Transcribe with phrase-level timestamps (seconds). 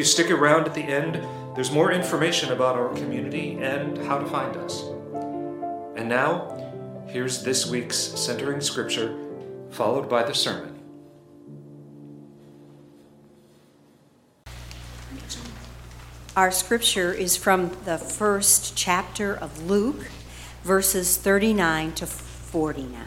[0.00, 0.04] you.
[0.04, 1.16] Stick around at the end,
[1.54, 4.82] there's more information about our community and how to find us.
[5.96, 9.16] And now, here's this week's centering scripture,
[9.70, 10.78] followed by the sermon.
[16.34, 20.06] Our scripture is from the first chapter of Luke,
[20.62, 23.04] verses 39 to 49.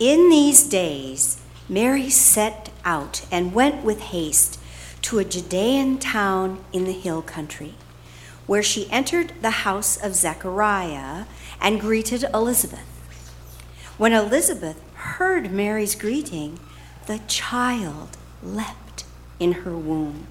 [0.00, 1.40] In these days,
[1.70, 4.58] Mary set out and went with haste
[5.02, 7.74] to a Judean town in the hill country,
[8.48, 11.26] where she entered the house of Zechariah
[11.60, 12.80] and greeted Elizabeth.
[13.98, 16.58] When Elizabeth heard Mary's greeting,
[17.06, 19.04] the child leapt
[19.38, 20.26] in her womb.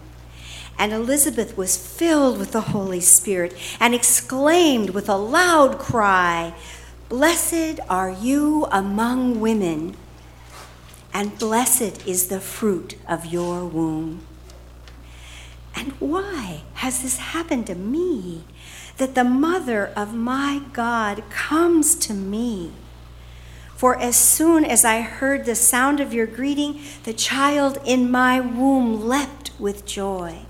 [0.78, 6.54] And Elizabeth was filled with the Holy Spirit and exclaimed with a loud cry,
[7.08, 9.96] Blessed are you among women,
[11.14, 14.26] and blessed is the fruit of your womb.
[15.76, 18.44] And why has this happened to me,
[18.98, 22.72] that the mother of my God comes to me?
[23.76, 28.40] For as soon as I heard the sound of your greeting, the child in my
[28.40, 30.46] womb leapt with joy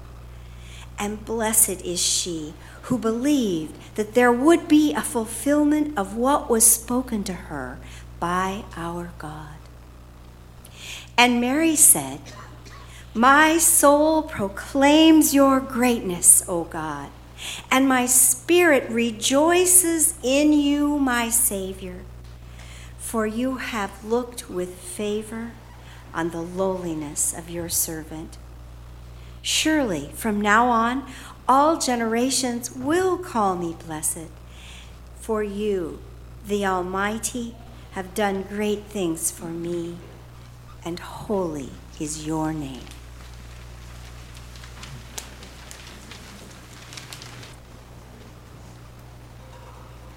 [1.00, 6.70] and blessed is she who believed that there would be a fulfillment of what was
[6.70, 7.80] spoken to her
[8.20, 9.59] by our God.
[11.20, 12.22] And Mary said,
[13.14, 17.10] My soul proclaims your greatness, O God,
[17.70, 22.06] and my spirit rejoices in you, my Savior,
[22.98, 25.52] for you have looked with favor
[26.14, 28.38] on the lowliness of your servant.
[29.42, 31.06] Surely, from now on,
[31.50, 34.30] all generations will call me blessed.
[35.20, 36.00] For you,
[36.48, 37.56] the Almighty,
[37.92, 39.98] have done great things for me,
[40.86, 41.70] and holy
[42.00, 42.82] is your name.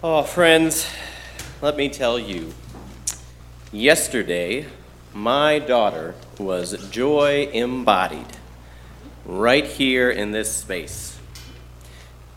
[0.05, 0.89] Oh, friends,
[1.61, 2.53] let me tell you.
[3.71, 4.67] Yesterday,
[5.15, 8.27] my daughter was joy embodied
[9.25, 11.19] right here in this space.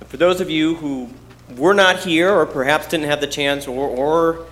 [0.07, 1.09] For those of you who
[1.57, 4.45] were not here or perhaps didn't have the chance or, or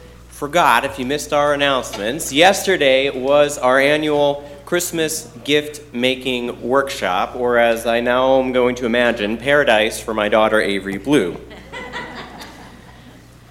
[0.43, 7.57] forgot if you missed our announcements, yesterday was our annual Christmas gift making workshop, or
[7.57, 11.39] as I now am going to imagine, paradise for my daughter Avery Blue.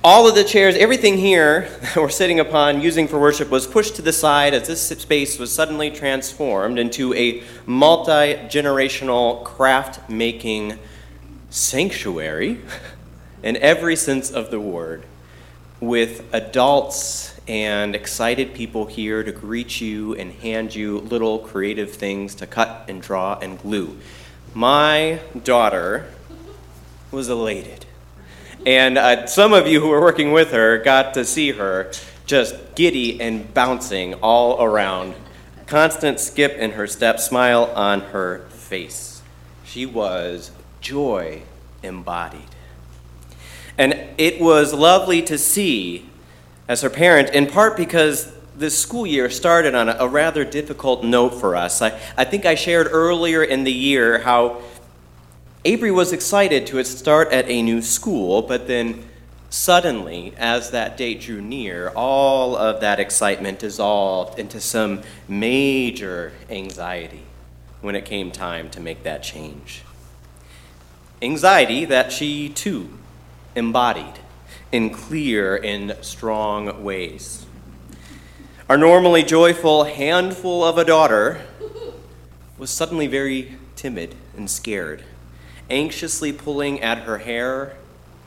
[0.04, 3.96] All of the chairs, everything here that we're sitting upon using for worship was pushed
[3.96, 10.78] to the side as this space was suddenly transformed into a multi generational craft making
[11.48, 12.60] sanctuary
[13.42, 15.06] in every sense of the word,
[15.82, 22.34] with adults and excited people here to greet you and hand you little creative things
[22.36, 23.98] to cut and draw and glue.
[24.54, 26.06] My daughter
[27.10, 27.84] was elated
[28.64, 31.90] and uh, some of you who were working with her got to see her
[32.26, 35.14] just giddy and bouncing all around.
[35.66, 39.22] Constant skip in her step, smile on her face.
[39.64, 41.42] She was joy
[41.82, 42.51] embodied.
[43.78, 46.08] And it was lovely to see
[46.68, 51.02] as her parent, in part because this school year started on a, a rather difficult
[51.04, 51.82] note for us.
[51.82, 54.60] I, I think I shared earlier in the year how
[55.64, 59.04] Avery was excited to start at a new school, but then
[59.48, 67.22] suddenly, as that date drew near, all of that excitement dissolved into some major anxiety
[67.80, 69.82] when it came time to make that change.
[71.20, 72.98] Anxiety that she too
[73.54, 74.20] embodied
[74.70, 77.46] in clear and strong ways.
[78.68, 81.42] Our normally joyful handful of a daughter
[82.58, 85.04] was suddenly very timid and scared
[85.72, 87.74] anxiously pulling at her hair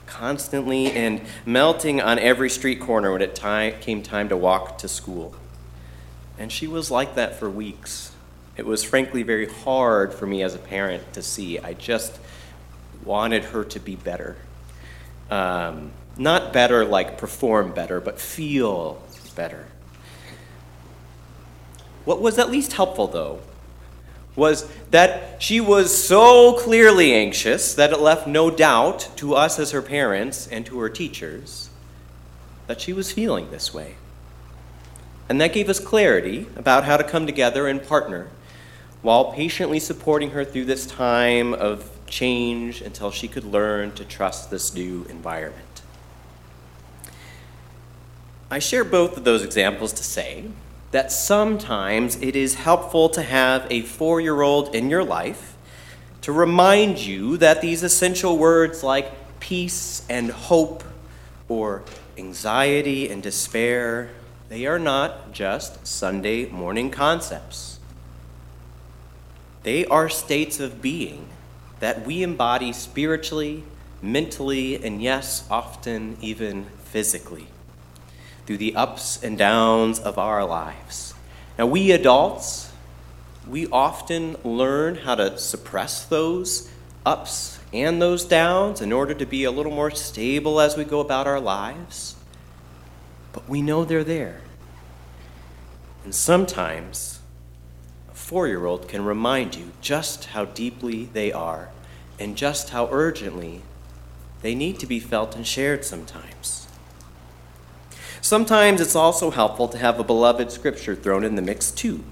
[0.08, 4.88] constantly and melting on every street corner when it time, came time to walk to
[4.88, 5.36] school.
[6.38, 8.12] And she was like that for weeks.
[8.58, 11.60] It was frankly very hard for me as a parent to see.
[11.60, 12.20] I just
[13.04, 14.38] wanted her to be better.
[15.30, 19.02] Um, not better like perform better, but feel
[19.36, 19.66] better.
[22.06, 23.42] What was at least helpful, though,
[24.36, 29.72] was that she was so clearly anxious that it left no doubt to us as
[29.72, 31.70] her parents and to her teachers
[32.68, 33.96] that she was feeling this way.
[35.30, 38.28] And that gave us clarity about how to come together and partner
[39.02, 44.50] while patiently supporting her through this time of change until she could learn to trust
[44.50, 45.82] this new environment.
[48.50, 50.46] I share both of those examples to say
[50.92, 55.56] that sometimes it is helpful to have a four year old in your life
[56.22, 60.84] to remind you that these essential words like peace and hope
[61.48, 61.84] or
[62.18, 64.10] anxiety and despair,
[64.50, 67.80] they are not just Sunday morning concepts.
[69.64, 71.28] They are states of being
[71.80, 73.64] that we embody spiritually,
[74.02, 77.48] mentally, and yes, often even physically
[78.46, 81.14] through the ups and downs of our lives.
[81.58, 82.72] Now, we adults,
[83.48, 86.70] we often learn how to suppress those
[87.06, 91.00] ups and those downs in order to be a little more stable as we go
[91.00, 92.16] about our lives.
[93.34, 94.42] But we know they're there.
[96.04, 97.15] And sometimes
[98.26, 101.70] four year old can remind you just how deeply they are
[102.20, 103.62] and just how urgently
[104.42, 106.66] they need to be felt and shared sometimes.
[108.22, 112.04] Sometimes it's also helpful to have a beloved scripture thrown in the mix too.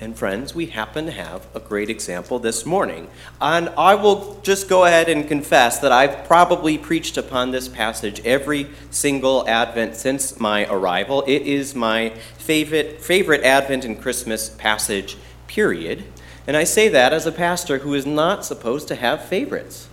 [0.00, 3.08] And friends, we happen to have a great example this morning.
[3.40, 8.20] And I will just go ahead and confess that I've probably preached upon this passage
[8.24, 11.22] every single Advent since my arrival.
[11.26, 15.16] It is my favorite, favorite Advent and Christmas passage,
[15.48, 16.04] period.
[16.46, 19.88] And I say that as a pastor who is not supposed to have favorites.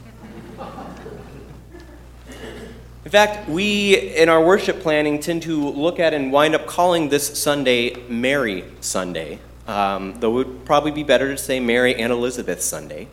[3.03, 7.09] In fact, we in our worship planning tend to look at and wind up calling
[7.09, 12.11] this Sunday Mary Sunday, um, though it would probably be better to say Mary and
[12.11, 13.07] Elizabeth Sunday.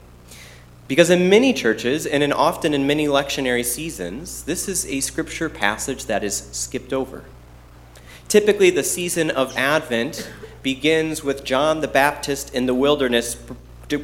[0.89, 5.49] Because in many churches, and in often in many lectionary seasons, this is a scripture
[5.49, 7.25] passage that is skipped over.
[8.29, 10.31] Typically, the season of Advent
[10.62, 14.03] begins with John the Baptist in the wilderness pro-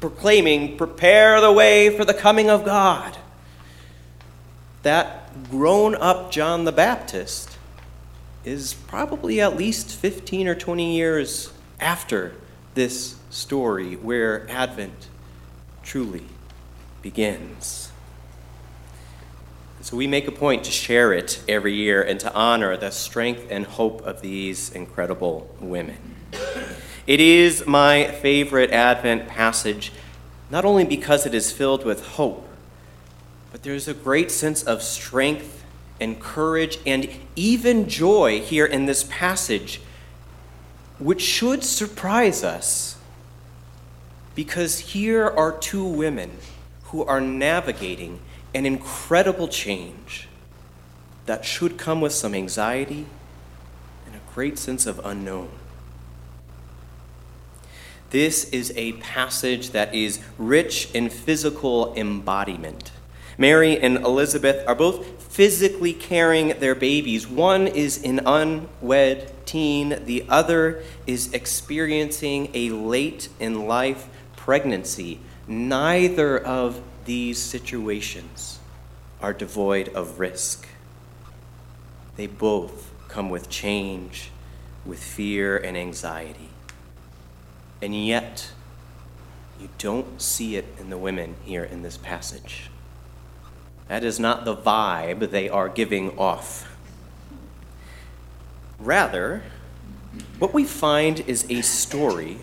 [0.00, 3.16] proclaiming, Prepare the way for the coming of God.
[4.82, 7.56] That grown up John the Baptist
[8.44, 12.34] is probably at least 15 or 20 years after
[12.74, 15.08] this story where Advent
[15.82, 16.26] truly
[17.02, 17.85] begins.
[19.86, 23.46] So we make a point to share it every year and to honor the strength
[23.50, 25.96] and hope of these incredible women.
[27.06, 29.92] It is my favorite Advent passage,
[30.50, 32.48] not only because it is filled with hope,
[33.52, 35.64] but there's a great sense of strength
[36.00, 39.80] and courage and even joy here in this passage,
[40.98, 42.98] which should surprise us.
[44.34, 46.38] Because here are two women
[46.86, 48.18] who are navigating
[48.56, 50.28] an incredible change
[51.26, 53.04] that should come with some anxiety
[54.06, 55.50] and a great sense of unknown.
[58.10, 62.92] This is a passage that is rich in physical embodiment.
[63.36, 67.28] Mary and Elizabeth are both physically carrying their babies.
[67.28, 75.20] One is an unwed teen, the other is experiencing a late in life pregnancy.
[75.46, 78.58] Neither of these situations
[79.20, 80.68] are devoid of risk.
[82.16, 84.30] They both come with change,
[84.84, 86.50] with fear and anxiety.
[87.80, 88.50] And yet,
[89.60, 92.70] you don't see it in the women here in this passage.
[93.88, 96.76] That is not the vibe they are giving off.
[98.78, 99.42] Rather,
[100.38, 102.38] what we find is a story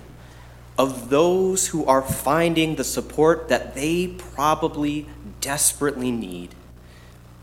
[0.83, 5.07] of those who are finding the support that they probably
[5.39, 6.53] desperately need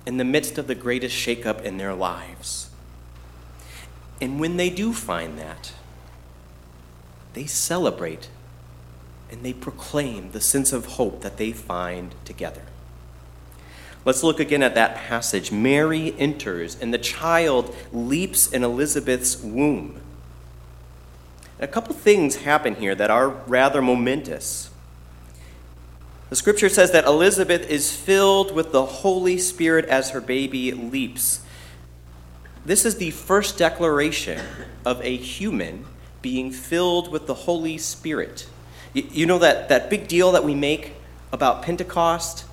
[0.04, 2.68] in the midst of the greatest shakeup in their lives.
[4.20, 5.72] And when they do find that,
[7.32, 8.28] they celebrate
[9.30, 12.62] and they proclaim the sense of hope that they find together.
[14.04, 15.50] Let's look again at that passage.
[15.50, 20.00] Mary enters, and the child leaps in Elizabeth's womb.
[21.60, 24.70] A couple things happen here that are rather momentous.
[26.30, 31.40] The scripture says that Elizabeth is filled with the Holy Spirit as her baby leaps.
[32.64, 34.40] This is the first declaration
[34.84, 35.84] of a human
[36.22, 38.46] being filled with the Holy Spirit.
[38.94, 40.94] You know that, that big deal that we make
[41.32, 42.46] about Pentecost?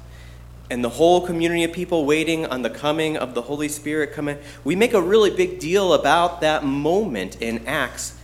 [0.70, 4.38] and the whole community of people waiting on the coming of the Holy Spirit coming,
[4.66, 8.18] we make a really big deal about that moment in Acts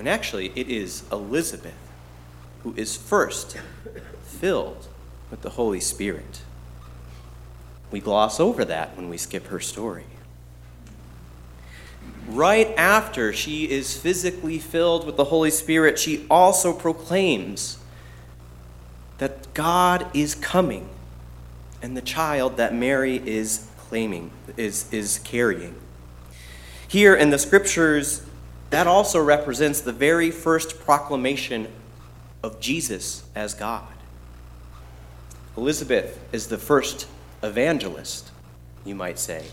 [0.00, 1.74] when actually it is Elizabeth
[2.62, 3.58] who is first
[4.22, 4.88] filled
[5.30, 6.40] with the Holy Spirit.
[7.90, 10.06] We gloss over that when we skip her story.
[12.26, 17.76] Right after she is physically filled with the Holy Spirit, she also proclaims
[19.18, 20.88] that God is coming
[21.82, 25.74] and the child that Mary is claiming, is, is carrying.
[26.88, 28.24] Here in the scriptures,
[28.70, 31.68] that also represents the very first proclamation
[32.42, 33.86] of Jesus as God.
[35.56, 37.06] Elizabeth is the first
[37.42, 38.30] evangelist,
[38.84, 39.46] you might say.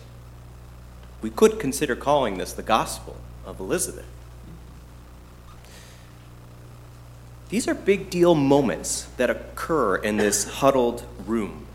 [1.21, 4.05] We could consider calling this the Gospel of Elizabeth.
[7.49, 11.65] These are big deal moments that occur in this huddled room.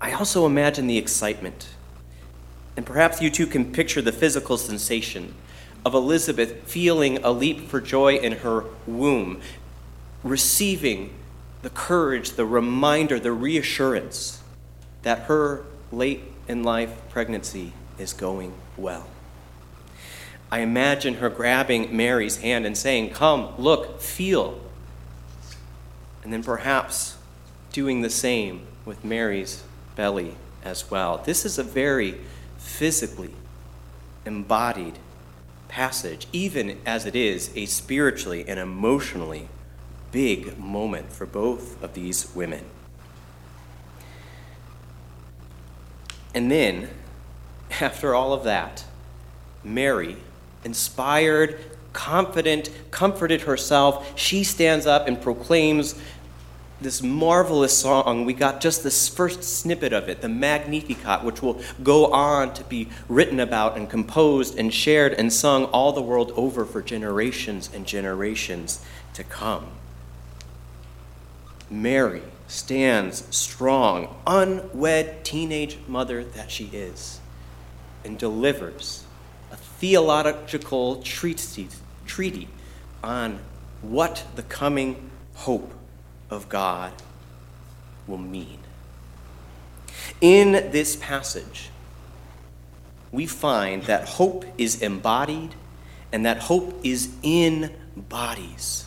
[0.00, 1.68] I also imagine the excitement.
[2.76, 5.34] And perhaps you too can picture the physical sensation
[5.84, 9.40] of Elizabeth feeling a leap for joy in her womb,
[10.22, 11.12] receiving
[11.62, 14.42] the courage, the reminder, the reassurance
[15.02, 19.06] that her late in life pregnancy is going well.
[20.50, 24.60] I imagine her grabbing Mary's hand and saying, Come, look, feel.
[26.24, 27.16] And then perhaps
[27.72, 29.62] doing the same with Mary's
[29.94, 30.34] belly
[30.64, 31.22] as well.
[31.24, 32.20] This is a very
[32.60, 33.34] physically
[34.24, 34.98] embodied
[35.68, 39.48] passage, even as it is a spiritually and emotionally
[40.12, 42.64] big moment for both of these women.
[46.34, 46.90] And then,
[47.80, 48.84] after all of that,
[49.64, 50.16] Mary,
[50.64, 51.58] inspired,
[51.92, 55.94] confident, comforted herself, she stands up and proclaims
[56.80, 58.24] this marvelous song.
[58.24, 62.64] We got just this first snippet of it, the Magnificat, which will go on to
[62.64, 67.70] be written about and composed and shared and sung all the world over for generations
[67.72, 68.84] and generations
[69.14, 69.66] to come.
[71.70, 77.20] Mary stands strong, unwed teenage mother that she is,
[78.04, 79.04] and delivers
[79.52, 82.48] a theological treatise, treaty
[83.04, 83.38] on
[83.82, 85.72] what the coming hope
[86.30, 86.92] of God
[88.06, 88.58] will mean.
[90.20, 91.70] In this passage,
[93.12, 95.54] we find that hope is embodied
[96.12, 98.86] and that hope is in bodies,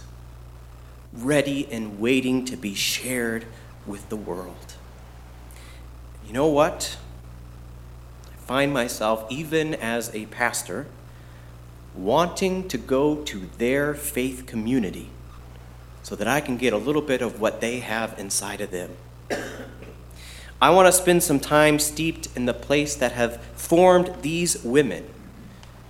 [1.11, 3.45] ready and waiting to be shared
[3.85, 4.75] with the world.
[6.25, 6.97] You know what?
[8.31, 10.87] I find myself, even as a pastor,
[11.95, 15.09] wanting to go to their faith community
[16.03, 18.91] so that I can get a little bit of what they have inside of them.
[20.61, 25.05] I want to spend some time steeped in the place that have formed these women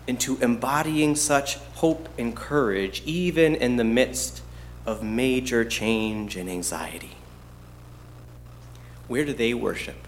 [0.08, 4.42] into embodying such hope and courage, even in the midst
[4.86, 7.12] of major change and anxiety.
[9.08, 10.08] Where do they worship?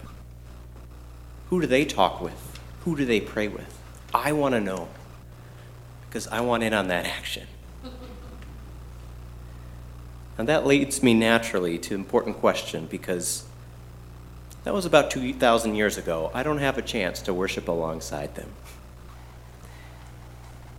[1.50, 2.58] Who do they talk with?
[2.84, 3.78] Who do they pray with?
[4.12, 4.88] I want to know
[6.08, 7.46] because I want in on that action.
[10.38, 13.44] And that leads me naturally to an important question because
[14.64, 16.30] that was about 2,000 years ago.
[16.34, 18.50] I don't have a chance to worship alongside them.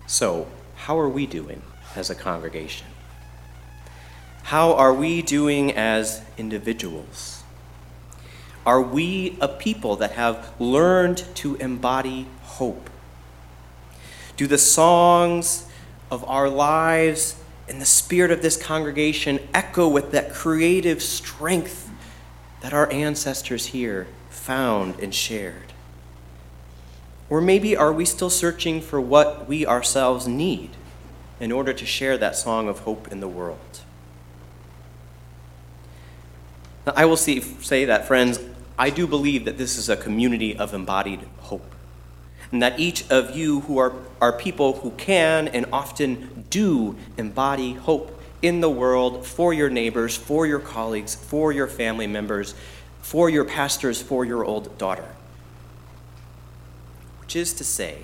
[0.05, 1.61] So, how are we doing
[1.95, 2.87] as a congregation?
[4.43, 7.43] How are we doing as individuals?
[8.65, 12.89] Are we a people that have learned to embody hope?
[14.35, 15.65] Do the songs
[16.11, 17.35] of our lives
[17.67, 21.89] and the spirit of this congregation echo with that creative strength
[22.61, 25.73] that our ancestors here found and shared?
[27.29, 30.71] Or maybe are we still searching for what we ourselves need
[31.39, 33.81] in order to share that song of hope in the world?
[36.85, 38.39] Now, I will see, say that, friends,
[38.79, 41.75] I do believe that this is a community of embodied hope
[42.51, 47.73] and that each of you who are, are people who can and often do embody
[47.73, 52.53] hope in the world for your neighbors, for your colleagues, for your family members,
[53.01, 55.07] for your pastors, for your old daughter.
[57.21, 58.03] Which is to say,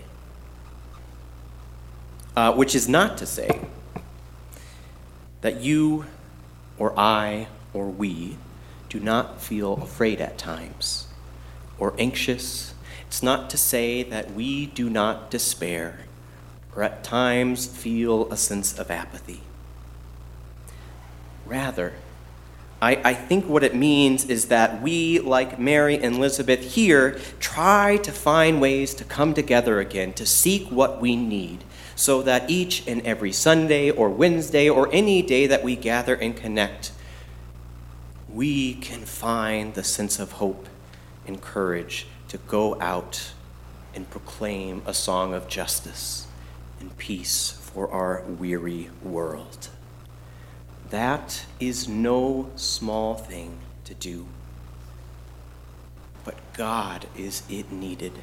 [2.35, 3.61] uh, which is not to say
[5.41, 6.05] that you
[6.77, 8.37] or I or we
[8.89, 11.07] do not feel afraid at times
[11.77, 12.72] or anxious
[13.13, 15.99] it's not to say that we do not despair
[16.75, 19.41] or at times feel a sense of apathy.
[21.45, 21.93] Rather,
[22.81, 27.97] I, I, think what it means is that we, like Mary and Elizabeth here, try
[27.97, 31.63] to find ways to come together again, to seek what we need,
[31.95, 36.35] so that each and every Sunday or Wednesday or any day that we gather and
[36.35, 36.91] connect,
[38.27, 40.67] we can find the sense of hope
[41.27, 43.33] and courage to go out
[43.93, 46.27] and proclaim a song of justice
[46.79, 49.69] and peace for our weary world.
[50.89, 54.27] That is no small thing to do.
[56.23, 58.13] But God is it needed,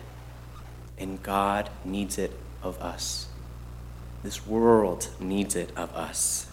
[0.98, 3.28] and God needs it of us.
[4.22, 6.49] This world needs it of us.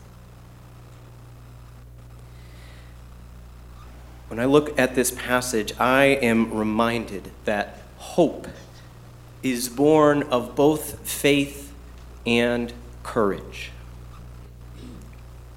[4.30, 8.48] When I look at this passage, I am reminded that hope
[9.42, 11.74] is born of both faith
[12.26, 13.72] and courage.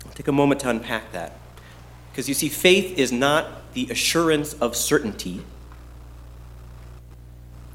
[0.06, 1.36] I'll take a moment to unpack that.
[2.10, 5.42] Because you see, faith is not the assurance of certainty,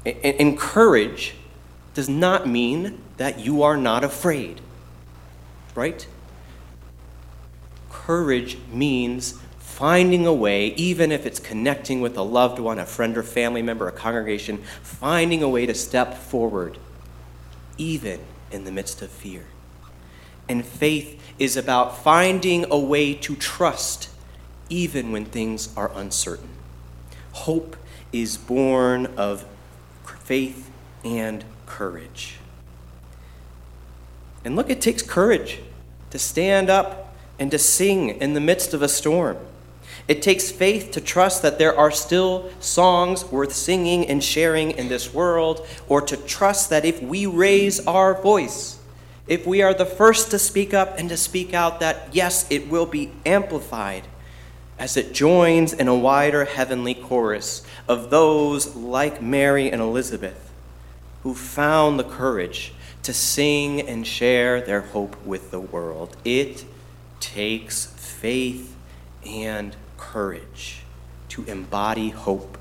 [0.04, 1.34] and courage
[1.94, 4.60] does not mean that you are not afraid,
[5.74, 6.06] right?
[7.90, 9.40] Courage means
[9.76, 13.60] finding a way, even if it's connecting with a loved one, a friend or family
[13.60, 16.78] member, a congregation, finding a way to step forward,
[17.76, 18.18] even
[18.50, 19.44] in the midst of fear.
[20.48, 24.08] And faith is about finding a way to trust,
[24.70, 26.48] even when things are uncertain.
[27.32, 27.76] Hope
[28.14, 29.44] is born of
[30.20, 30.70] faith
[31.04, 32.38] and courage.
[34.42, 35.60] And look, it takes courage
[36.08, 39.36] to stand up and to sing in the midst of a storm.
[40.08, 44.88] It takes faith to trust that there are still songs worth singing and sharing in
[44.88, 48.78] this world, or to trust that if we raise our voice,
[49.26, 52.68] if we are the first to speak up and to speak out, that yes, it
[52.68, 54.04] will be amplified
[54.78, 60.52] as it joins in a wider heavenly chorus of those like Mary and Elizabeth
[61.22, 62.72] who found the courage
[63.02, 66.16] to sing and share their hope with the world.
[66.24, 66.64] It
[67.18, 68.76] takes faith
[69.24, 70.82] and courage
[71.30, 72.58] to embody hope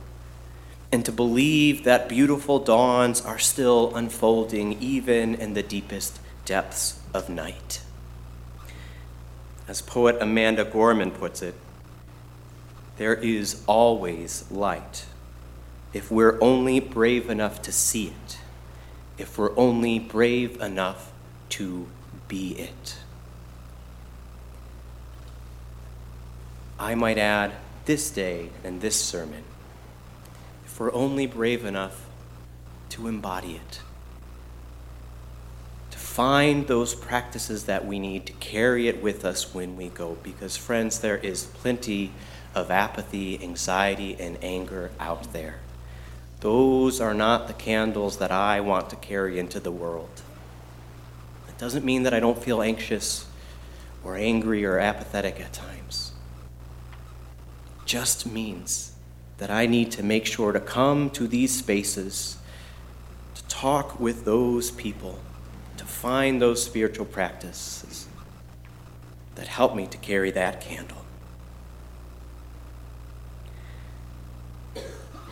[0.92, 7.30] and to believe that beautiful dawns are still unfolding even in the deepest depths of
[7.30, 7.82] night.
[9.68, 11.56] As poet Amanda Gorman puts it,
[12.98, 15.06] there is always light
[15.95, 18.38] if we're only brave enough to see it,
[19.17, 21.13] if we're only brave enough
[21.48, 21.88] to
[22.28, 22.98] be it.
[26.86, 27.52] I might add
[27.86, 29.41] this day and this sermon,
[30.65, 32.06] if we're only brave enough
[32.89, 33.80] to embody it,
[35.89, 40.17] to find those practices that we need to carry it with us when we go.
[40.21, 42.12] Because, friends, there is plenty
[42.54, 45.62] of apathy, anxiety, and anger out there.
[46.41, 50.21] Those are not the candles that I want to carry into the world.
[51.50, 53.26] It doesn't mean that I don't feel anxious
[54.04, 56.05] or angry or apathetic at times
[57.95, 58.91] just means
[59.38, 62.36] that I need to make sure to come to these spaces,
[63.36, 65.17] to talk with those people,
[65.77, 68.08] to find those spiritual practices
[69.36, 71.05] that help me to carry that candle.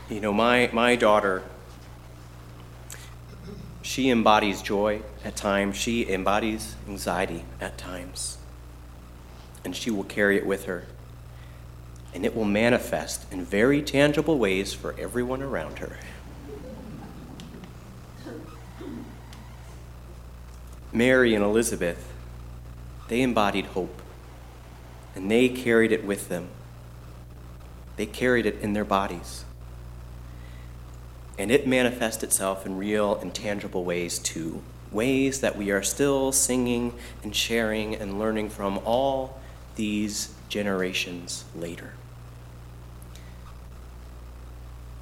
[0.09, 1.43] You know, my, my daughter,
[3.81, 8.37] she embodies joy at times, she embodies anxiety at times,
[9.65, 10.85] and she will carry it with her
[12.13, 15.97] and it will manifest in very tangible ways for everyone around her.
[20.91, 22.07] Mary and Elizabeth,
[23.07, 23.99] they embodied hope,
[25.15, 26.49] and they carried it with them.
[27.95, 29.43] They carried it in their bodies.
[31.37, 36.31] And it manifests itself in real and tangible ways too, ways that we are still
[36.31, 39.39] singing and sharing and learning from all
[39.75, 41.93] these generations later.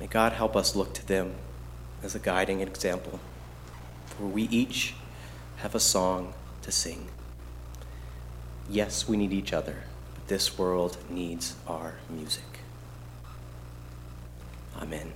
[0.01, 1.35] May God help us look to them
[2.01, 3.19] as a guiding example,
[4.07, 4.95] for we each
[5.57, 6.33] have a song
[6.63, 7.09] to sing.
[8.67, 9.83] Yes, we need each other,
[10.15, 12.61] but this world needs our music.
[14.81, 15.13] Amen.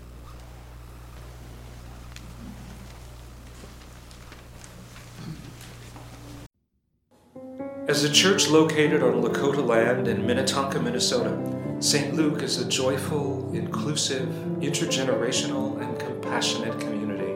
[7.88, 11.36] As a church located on Lakota land in Minnetonka, Minnesota,
[11.80, 12.14] St.
[12.14, 14.28] Luke is a joyful, inclusive,
[14.60, 17.34] intergenerational, and compassionate community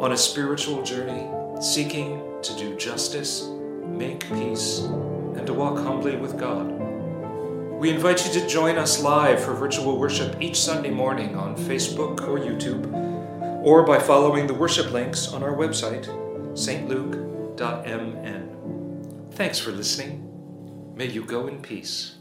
[0.00, 1.30] on a spiritual journey
[1.62, 3.48] seeking to do justice,
[3.86, 6.66] make peace, and to walk humbly with God.
[7.78, 12.20] We invite you to join us live for virtual worship each Sunday morning on Facebook
[12.28, 12.92] or YouTube,
[13.62, 16.06] or by following the worship links on our website,
[16.54, 18.48] stluke.mn.
[19.32, 20.28] Thanks for listening.
[20.96, 22.16] May you go in peace.